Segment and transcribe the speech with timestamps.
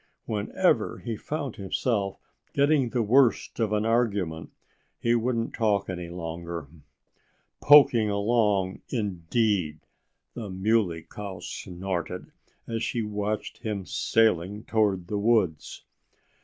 [0.25, 2.17] When ever he found himself
[2.55, 4.49] getting the worst of an argument
[4.97, 6.67] he wouldn't talk any longer.
[7.61, 9.77] "Poking along, indeed!"
[10.33, 12.31] the Muley Cow snorted
[12.65, 15.83] as she watched him sailing toward the woods.